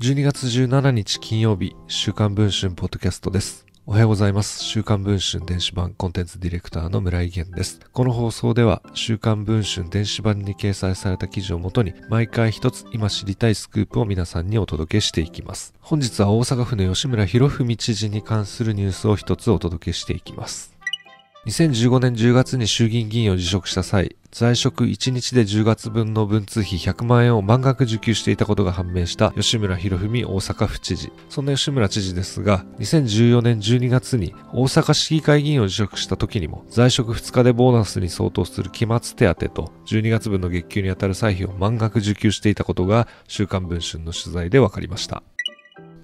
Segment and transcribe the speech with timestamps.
[0.00, 3.66] 12月17日金曜日、週刊文春ポッドキャストです。
[3.84, 4.64] おはようございます。
[4.64, 7.80] 週刊文春電子版コンテンツディレクターの村井源です。
[7.92, 15.74] この放送では、週刊文春電子版に掲載された記事をもとに、毎回一つ今知りたいスクープを皆さんにお届けしていきます。
[15.80, 20.77] 本日は大阪府の吉村博文知事に関するニュースを一つお届けしていきます。
[21.48, 31.10] 2015年10月に衆議院議員を辞職した際、在職1日で10月分の文通費100万円を満額受給していたことが判明した吉村博文大阪府知事。
[31.30, 45.22] そんな吉村知事ですが、2014年12月に大阪市議会議員を辞職した時にも、在職2日でボーナスに相当する期末手当と12月分の月給にあたる歳費を満額受給していたことが週刊文春の取材で分かりました。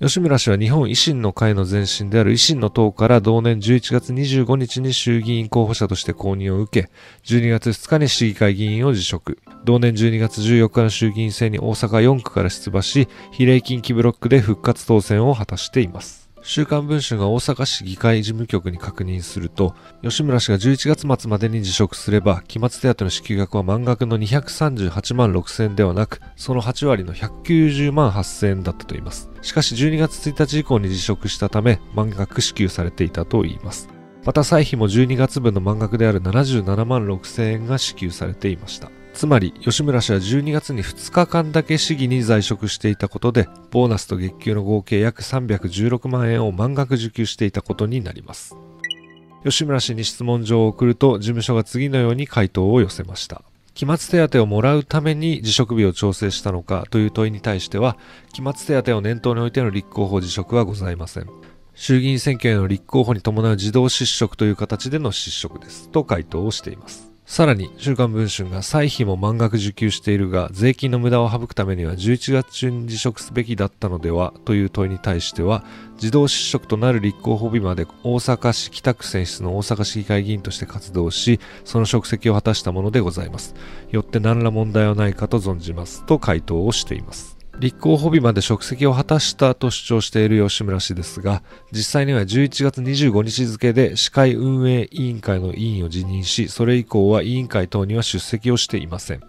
[0.00, 6.90] 吉村氏は日本維新の会の前身である維新の党から同年11月25日に衆議院候補者として公認を受け、
[7.24, 9.40] 12月2日に市議会議員を辞職。
[9.64, 16.27] 同年12月14日の衆議院選に大阪4区から出馬し、比例近畿ブロックで復活当選を果たしています。
[16.48, 29.28] 週刊文春が大阪市議会事務局に確認すると、吉村氏が11月末までに辞職すれば、期末手当の支給額は満額の238万6000円ではなく、その8割の190万8000円だったといいます。
[29.42, 33.90] しかし12月1日以降に辞職したため、満額支給されていたといいます。
[34.24, 38.90] また歳費も12月分の満額である77万6000円が支給されていました。
[39.14, 48.56] つまり吉村氏は12月に2日間だけ市議に在職していたことでボーナスと月給の合計約316万円を満額受給していたことになります。
[49.44, 53.42] 吉村氏に質問状を送ると事務所が次のように回答を寄せました。
[53.74, 57.96] 期末手当をもらうために辞職日を調整したのかという問いに対しては
[58.32, 61.28] 期末手当を念頭においての立候補辞職はございません。
[61.74, 65.88] 衆議院選挙への立候補に伴う自動失職という形での失職です。
[65.90, 67.07] と回答をしています。
[67.28, 75.62] さらに、週刊文春が歳費も満額受給しているが、税金の無駄を省くためには11月中に辞職すべきだったのではという問いに対しては、
[75.96, 83.54] 自動失職となる立候補日まで大阪市北区選出の大阪市議会議員として活動し、その職責を果たしたものでございます。
[83.90, 87.37] よって何ら問題はないかと存じますと回答をしています。
[87.58, 91.42] 立候補日まで職責を果たしたと主張している吉村氏ですが、
[91.72, 99.20] 実際には11月25日付で司会運営委員会の委員を辞任し、それ以降は委員会等には出席をしていません。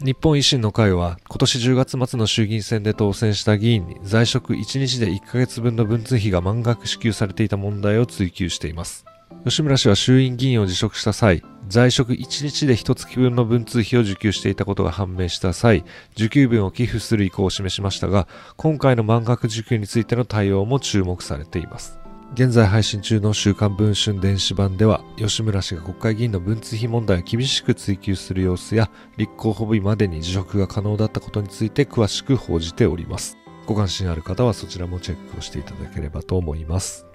[0.00, 9.04] 日本維新の会は今年10月末の衆議院選で当選した議員に在職1日で1ヶ月分の文通費が満額支給されていた問題を追及しています。
[9.44, 15.84] 吉村氏は衆院議員を辞職した際、在職1日で1月分の文通費を受給していたことが判明した際、
[16.16, 21.98] 受給分を寄付する意向を示しましたが、今回の満額受給についての対応も注目されています。
[22.32, 33.36] 現在配信中の週刊文春電子版では、吉村氏が国会議員の文通費問題を厳しく追及する様子や、立候補日までに辞職が可能だったことについて詳しく報じております。
[33.66, 37.07] ご関心ある方はそちらもチェックをしていただければと思います。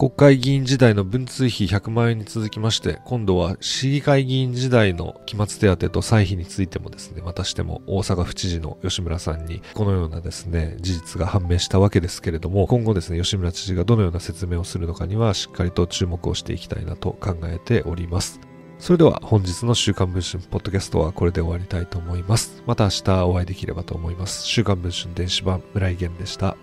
[0.00, 18.40] 国会議員時代の文通費100万円に続きまして、今度は市議会議員時代の期末手当と歳費についてもですね、またしても大阪府知事の吉村さんにこのようなですね、事実が判明したわけですけれども、今後ですね、吉村知事がどのような説明をするのかにはしっかりと注目をしていきたいなと考えております。
[18.78, 22.62] それでは本日の週刊文春ポッドキャストはこれで終わりたいと思います。
[22.66, 24.46] また明日お会いできればと思います。
[24.46, 26.56] 週刊文春電子版村井源でした。